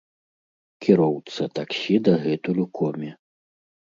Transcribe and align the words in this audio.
Кіроўца 0.85 1.43
таксі 1.59 1.95
дагэтуль 2.07 2.63
у 2.65 2.65
коме. 2.79 3.11